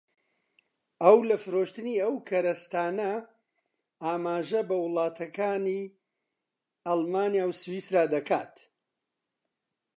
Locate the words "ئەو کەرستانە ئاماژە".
2.03-4.61